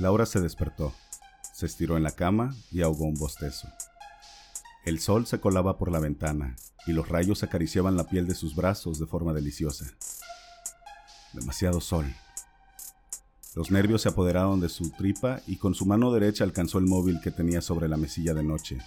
[0.00, 0.94] Laura se despertó,
[1.52, 3.68] se estiró en la cama y ahogó un bostezo.
[4.86, 6.56] El sol se colaba por la ventana
[6.86, 9.84] y los rayos acariciaban la piel de sus brazos de forma deliciosa.
[11.34, 12.06] Demasiado sol.
[13.54, 17.20] Los nervios se apoderaron de su tripa y con su mano derecha alcanzó el móvil
[17.20, 18.78] que tenía sobre la mesilla de noche.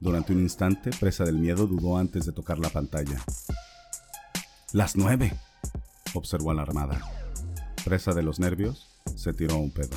[0.00, 3.18] Durante un instante, presa del miedo, dudó antes de tocar la pantalla.
[4.72, 5.32] Las nueve,
[6.12, 7.00] observó alarmada.
[7.86, 9.96] Presa de los nervios, se tiró un pedo.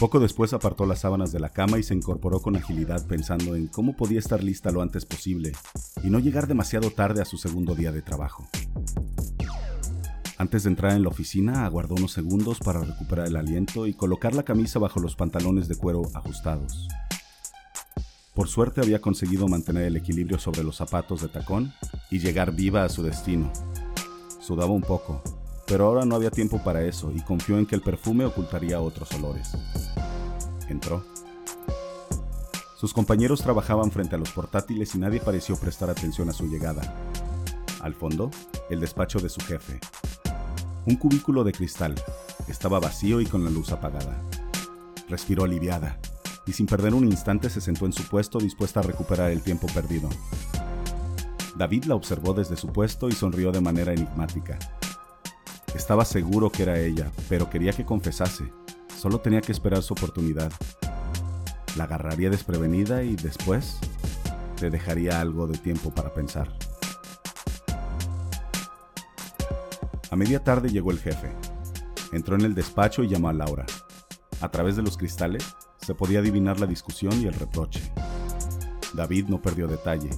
[0.00, 3.68] Poco después apartó las sábanas de la cama y se incorporó con agilidad pensando en
[3.68, 5.52] cómo podía estar lista lo antes posible
[6.02, 8.48] y no llegar demasiado tarde a su segundo día de trabajo.
[10.38, 14.34] Antes de entrar en la oficina, aguardó unos segundos para recuperar el aliento y colocar
[14.34, 16.88] la camisa bajo los pantalones de cuero ajustados.
[18.34, 21.72] Por suerte había conseguido mantener el equilibrio sobre los zapatos de tacón
[22.10, 23.52] y llegar viva a su destino.
[24.40, 25.22] Sudaba un poco,
[25.72, 29.10] pero ahora no había tiempo para eso y confió en que el perfume ocultaría otros
[29.12, 29.52] olores.
[30.68, 31.02] Entró.
[32.76, 36.82] Sus compañeros trabajaban frente a los portátiles y nadie pareció prestar atención a su llegada.
[37.80, 38.30] Al fondo,
[38.68, 39.80] el despacho de su jefe,
[40.84, 41.94] un cubículo de cristal.
[42.48, 44.22] Estaba vacío y con la luz apagada.
[45.08, 45.98] Respiró aliviada
[46.46, 49.68] y sin perder un instante se sentó en su puesto dispuesta a recuperar el tiempo
[49.68, 50.10] perdido.
[51.56, 54.58] David la observó desde su puesto y sonrió de manera enigmática.
[55.74, 58.52] Estaba seguro que era ella, pero quería que confesase.
[58.96, 60.52] Solo tenía que esperar su oportunidad.
[61.76, 63.78] La agarraría desprevenida y después
[64.60, 66.52] le dejaría algo de tiempo para pensar.
[70.10, 71.32] A media tarde llegó el jefe.
[72.12, 73.64] Entró en el despacho y llamó a Laura.
[74.42, 75.42] A través de los cristales
[75.80, 77.80] se podía adivinar la discusión y el reproche.
[78.92, 80.10] David no perdió detalle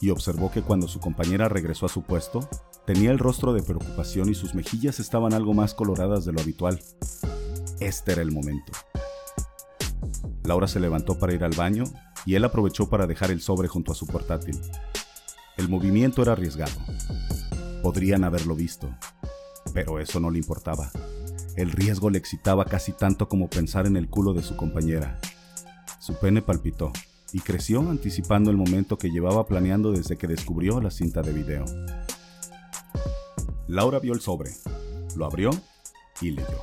[0.00, 2.48] y observó que cuando su compañera regresó a su puesto,
[2.86, 6.80] tenía el rostro de preocupación y sus mejillas estaban algo más coloradas de lo habitual.
[7.80, 8.72] Este era el momento.
[10.44, 11.84] Laura se levantó para ir al baño
[12.26, 14.60] y él aprovechó para dejar el sobre junto a su portátil.
[15.56, 16.72] El movimiento era arriesgado,
[17.82, 18.94] Podrían haberlo visto,
[19.72, 20.90] pero eso no le importaba.
[21.56, 25.18] El riesgo le excitaba casi tanto como pensar en el culo de su compañera.
[25.98, 26.92] Su pene palpitó
[27.32, 31.64] y creció anticipando el momento que llevaba planeando desde que descubrió la cinta de video.
[33.70, 34.50] Laura vio el sobre,
[35.14, 35.50] lo abrió
[36.20, 36.58] y leyó.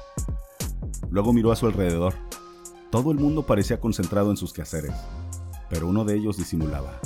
[1.10, 2.16] Luego miró a su alrededor.
[2.92, 4.92] Todo el mundo parecía concentrado en sus quehaceres,
[5.70, 7.00] pero uno de ellos disimulaba.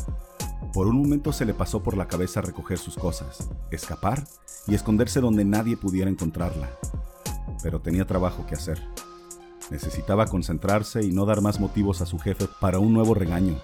[0.73, 4.23] Por un momento se le pasó por la cabeza recoger sus cosas, escapar
[4.66, 6.72] y esconderse donde nadie pudiera encontrarla.
[7.61, 8.81] Pero tenía trabajo que hacer.
[9.69, 13.56] Necesitaba concentrarse y no dar más motivos a su jefe para un nuevo regaño.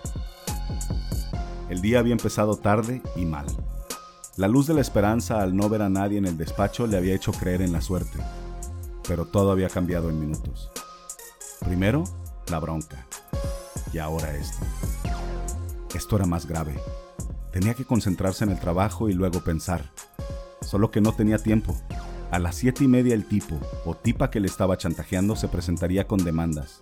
[1.67, 3.47] El día había empezado tarde y mal.
[4.37, 7.15] La luz de la esperanza al no ver a nadie en el despacho le había
[7.15, 8.19] hecho creer en la suerte,
[9.07, 10.69] pero todo había cambiado en minutos.
[11.65, 12.03] Primero,
[12.51, 13.07] la bronca,
[13.91, 14.63] y ahora esto.
[15.95, 16.75] Esto era más grave.
[17.51, 19.91] Tenía que concentrarse en el trabajo y luego pensar.
[20.61, 21.75] Solo que no tenía tiempo.
[22.29, 26.05] A las siete y media el tipo o tipa que le estaba chantajeando se presentaría
[26.05, 26.79] con demandas.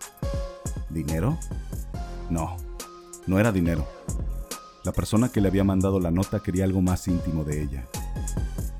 [0.89, 1.39] ¿Dinero?
[2.29, 2.57] No,
[3.27, 3.87] no era dinero.
[4.85, 7.87] La persona que le había mandado la nota quería algo más íntimo de ella.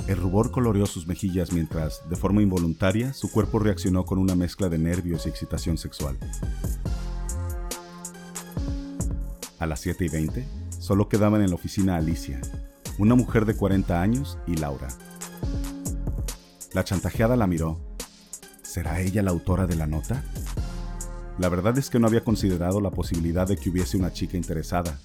[0.08, 4.70] El rubor coloreó sus mejillas mientras, de forma involuntaria, su cuerpo reaccionó con una mezcla
[4.70, 6.16] de nervios y excitación sexual.
[9.58, 12.40] A las 7 y 20, solo quedaban en la oficina Alicia,
[13.00, 14.90] una mujer de 40 años, y Laura.
[16.74, 17.80] La chantajeada la miró.
[18.62, 20.24] ¿Será ella la autora de la nota?
[21.40, 25.00] La verdad es que no había considerado la posibilidad de que hubiese una chica interesada,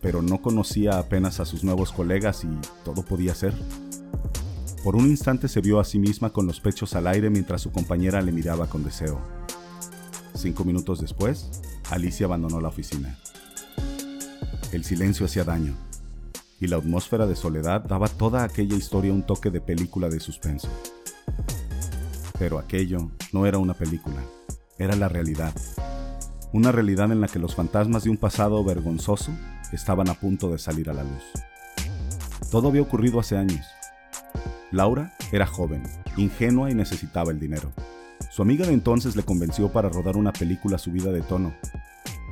[0.00, 2.48] pero no conocía apenas a sus nuevos colegas y
[2.84, 3.54] todo podía ser.
[4.82, 7.70] Por un instante se vio a sí misma con los pechos al aire mientras su
[7.70, 9.20] compañera le miraba con deseo.
[10.34, 11.50] Cinco minutos después,
[11.90, 13.18] Alicia abandonó la oficina.
[14.72, 15.76] El silencio hacía daño,
[16.60, 20.68] y la atmósfera de soledad daba toda aquella historia un toque de película de suspenso.
[22.38, 24.22] Pero aquello no era una película,
[24.78, 25.54] era la realidad.
[26.52, 29.32] Una realidad en la que los fantasmas de un pasado vergonzoso
[29.72, 31.24] estaban a punto de salir a la luz.
[32.50, 33.66] Todo había ocurrido hace años.
[34.70, 35.82] Laura era joven,
[36.16, 37.72] ingenua y necesitaba el dinero.
[38.30, 41.54] Su amiga de entonces le convenció para rodar una película subida de tono.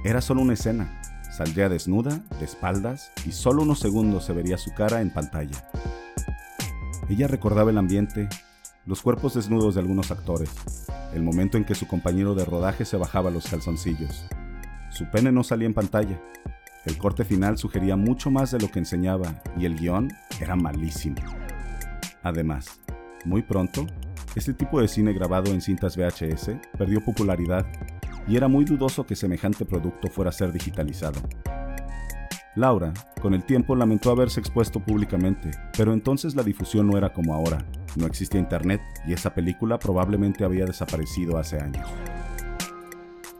[0.04, 1.00] Era solo una escena,
[1.38, 5.64] Saldría desnuda, de espaldas, y solo unos segundos se vería su cara en pantalla.
[7.08, 8.28] Ella recordaba el ambiente,
[8.86, 10.50] los cuerpos desnudos de algunos actores,
[11.14, 14.24] el momento en que su compañero de rodaje se bajaba los calzoncillos.
[14.90, 16.20] Su pene no salía en pantalla.
[16.88, 20.08] El corte final sugería mucho más de lo que enseñaba y el guion
[20.40, 21.16] era malísimo.
[22.22, 22.80] Además,
[23.26, 23.86] muy pronto,
[24.34, 27.66] Este tipo de cine grabado en cintas VHS perdió popularidad
[28.26, 31.20] y era muy dudoso que semejante producto fuera a ser digitalizado.
[32.54, 37.34] Laura, con el tiempo, lamentó haberse expuesto públicamente, pero entonces la difusión no era como
[37.34, 37.58] ahora.
[37.96, 41.88] No existía internet y esa película probablemente había desaparecido hace años.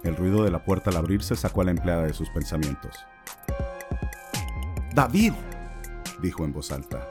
[0.03, 3.06] El ruido de la puerta al abrirse sacó a la empleada de sus pensamientos.
[4.94, 5.32] ¡David!
[6.23, 7.06] dijo en voz alta.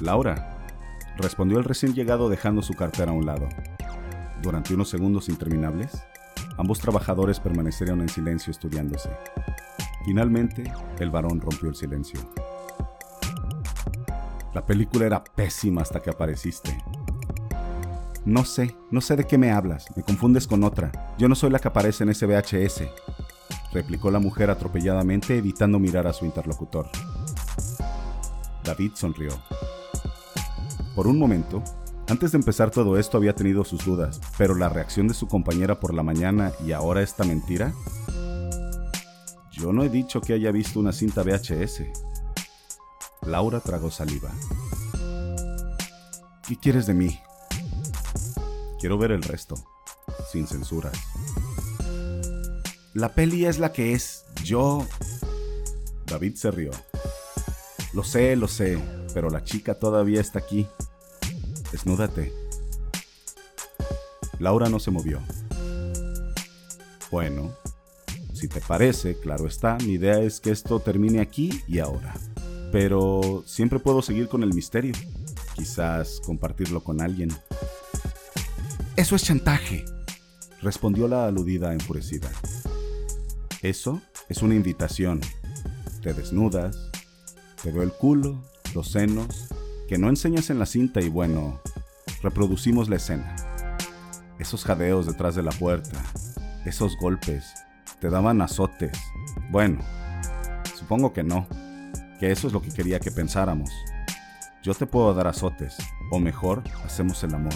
[0.00, 0.58] Laura,
[1.16, 3.48] respondió el recién llegado dejando su cartera a un lado.
[4.42, 6.02] Durante unos segundos interminables,
[6.56, 9.10] ambos trabajadores permanecieron en silencio estudiándose.
[10.04, 12.20] Finalmente, el varón rompió el silencio.
[14.52, 16.76] La película era pésima hasta que apareciste.
[18.24, 21.14] No sé, no sé de qué me hablas, me confundes con otra.
[21.18, 22.82] Yo no soy la que aparece en ese VHS,
[23.72, 26.88] replicó la mujer atropelladamente evitando mirar a su interlocutor.
[28.64, 29.30] David sonrió.
[30.94, 31.62] Por un momento,
[32.08, 35.80] antes de empezar todo esto había tenido sus dudas, pero la reacción de su compañera
[35.80, 37.72] por la mañana y ahora esta mentira...
[39.52, 41.82] Yo no he dicho que haya visto una cinta VHS.
[43.22, 44.30] Laura tragó saliva.
[46.46, 47.20] ¿Qué quieres de mí?
[48.80, 49.54] Quiero ver el resto,
[50.32, 50.98] sin censuras.
[52.94, 54.24] La peli es la que es.
[54.44, 54.86] Yo...
[56.06, 56.70] David se rió.
[57.94, 58.78] Lo sé, lo sé,
[59.14, 60.66] pero la chica todavía está aquí.
[61.70, 62.32] Desnúdate.
[64.38, 65.20] Laura no se movió.
[67.10, 67.56] Bueno,
[68.34, 72.14] si te parece, claro está, mi idea es que esto termine aquí y ahora.
[72.72, 74.94] Pero siempre puedo seguir con el misterio.
[75.54, 77.30] Quizás compartirlo con alguien.
[78.96, 79.84] Eso es chantaje,
[80.60, 82.30] respondió la aludida enfurecida.
[83.62, 85.20] Eso es una invitación.
[86.02, 86.76] Te desnudas,
[87.62, 88.42] te veo el culo,
[88.74, 89.48] los senos,
[89.88, 91.60] que no enseñas en la cinta y bueno,
[92.22, 93.36] reproducimos la escena.
[94.40, 96.02] Esos jadeos detrás de la puerta,
[96.64, 97.54] esos golpes,
[98.00, 98.98] te daban azotes.
[99.52, 99.78] Bueno,
[100.76, 101.46] supongo que no,
[102.18, 103.70] que eso es lo que quería que pensáramos.
[104.64, 105.76] Yo te puedo dar azotes,
[106.10, 107.54] o mejor, hacemos el amor.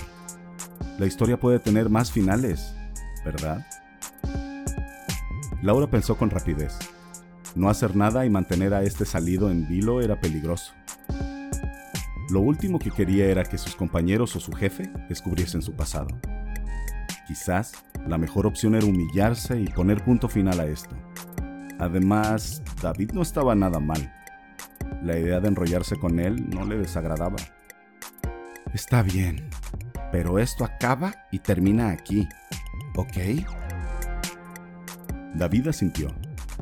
[1.01, 2.77] La historia puede tener más finales,
[3.25, 3.67] ¿verdad?
[5.67, 6.79] Laura pensó con rapidez.
[7.57, 10.73] No hacer nada y mantener a este salido en vilo era peligroso.
[12.31, 16.07] Lo último que quería era que sus compañeros o su jefe descubriesen su pasado.
[17.27, 17.73] Quizás
[18.07, 20.95] la mejor opción era humillarse y poner punto final a esto.
[21.81, 24.15] Además, David no estaba nada mal.
[25.03, 27.39] La idea de enrollarse con él no le desagradaba.
[28.73, 29.51] Está bien,
[30.13, 32.29] pero esto acaba y termina aquí,
[32.95, 33.17] ¿ok?
[35.37, 36.09] David asintió,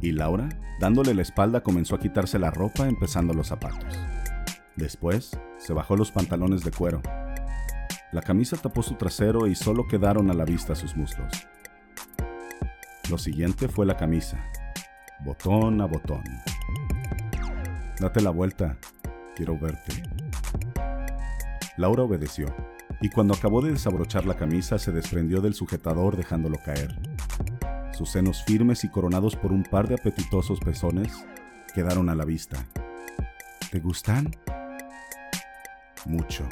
[0.00, 0.48] y Laura,
[0.80, 3.96] dándole la espalda, comenzó a quitarse la ropa empezando los zapatos.
[4.74, 7.00] Después, se bajó los pantalones de cuero.
[8.10, 11.46] La camisa tapó su trasero y solo quedaron a la vista sus muslos.
[13.08, 14.44] Lo siguiente fue la camisa,
[15.24, 16.24] botón a botón.
[18.00, 18.76] Date la vuelta,
[19.36, 20.02] quiero verte.
[21.76, 22.52] Laura obedeció,
[23.00, 27.13] y cuando acabó de desabrochar la camisa se desprendió del sujetador dejándolo caer.
[27.96, 31.24] Sus senos firmes y coronados por un par de apetitosos pezones
[31.74, 32.66] quedaron a la vista.
[33.70, 34.34] ¿Te gustan?
[36.04, 36.44] Mucho,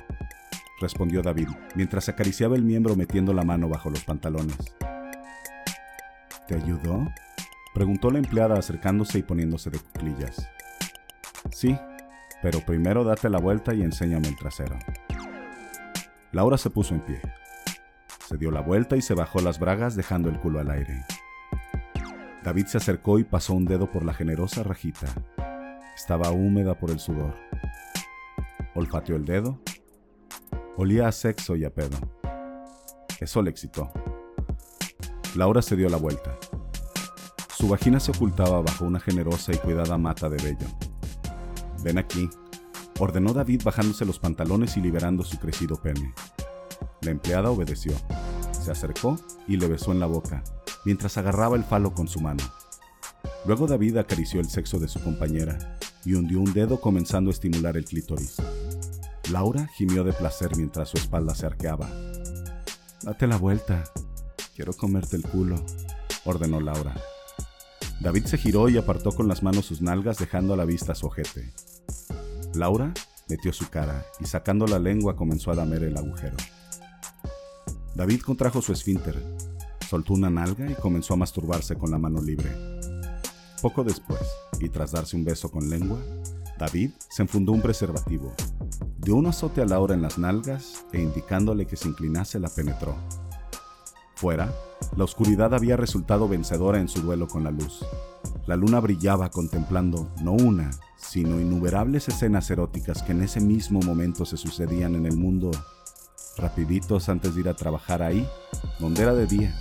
[0.80, 4.56] respondió David, mientras acariciaba el miembro metiendo la mano bajo los pantalones.
[6.46, 7.08] ¿Te ayudó?
[7.74, 10.48] preguntó la empleada acercándose y poniéndose de cuclillas.
[11.50, 11.76] Sí,
[12.40, 14.78] pero primero date la vuelta y enséñame el trasero.
[16.30, 17.20] Laura se puso en pie.
[18.28, 21.04] Se dio la vuelta y se bajó las bragas dejando el culo al aire.
[22.44, 25.06] David se acercó y pasó un dedo por la generosa rajita.
[25.94, 27.34] Estaba húmeda por el sudor.
[28.74, 29.60] Olfateó el dedo.
[30.76, 31.96] Olía a sexo y a pedo.
[33.20, 33.92] Eso le excitó.
[35.36, 36.36] Laura se dio la vuelta.
[37.56, 40.66] Su vagina se ocultaba bajo una generosa y cuidada mata de vello.
[41.84, 42.28] Ven aquí,
[42.98, 46.12] ordenó David bajándose los pantalones y liberando su crecido pene.
[47.02, 47.92] La empleada obedeció.
[48.50, 50.42] Se acercó y le besó en la boca,
[50.84, 52.42] mientras agarraba el falo con su mano.
[53.44, 57.76] Luego David acarició el sexo de su compañera y hundió un dedo comenzando a estimular
[57.76, 58.36] el clítoris.
[59.30, 61.88] Laura gimió de placer mientras su espalda se arqueaba.
[63.02, 63.84] Date la vuelta.
[64.54, 65.64] Quiero comerte el culo,
[66.24, 66.94] ordenó Laura.
[68.00, 71.06] David se giró y apartó con las manos sus nalgas dejando a la vista su
[71.06, 71.52] ojete.
[72.54, 72.92] Laura
[73.28, 76.36] metió su cara y sacando la lengua comenzó a lamer el agujero.
[77.94, 79.22] David contrajo su esfínter,
[79.92, 82.48] soltó una nalga y comenzó a masturbarse con la mano libre.
[83.60, 84.22] Poco después,
[84.58, 85.98] y tras darse un beso con lengua,
[86.58, 88.32] David se enfundó un preservativo,
[88.96, 92.96] dio un azote a Laura en las nalgas e indicándole que se inclinase la penetró.
[94.14, 94.50] Fuera,
[94.96, 97.84] la oscuridad había resultado vencedora en su duelo con la luz.
[98.46, 104.24] La luna brillaba contemplando no una, sino innumerables escenas eróticas que en ese mismo momento
[104.24, 105.50] se sucedían en el mundo,
[106.36, 108.26] rapiditos antes de ir a trabajar ahí,
[108.78, 109.56] donde era de día,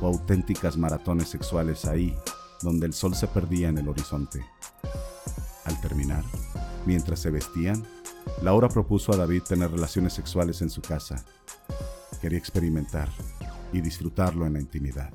[0.00, 2.16] o auténticas maratones sexuales ahí,
[2.62, 4.44] donde el sol se perdía en el horizonte.
[5.64, 6.24] Al terminar,
[6.86, 7.84] mientras se vestían,
[8.42, 11.24] Laura propuso a David tener relaciones sexuales en su casa.
[12.20, 13.08] Quería experimentar
[13.72, 15.12] y disfrutarlo en la intimidad.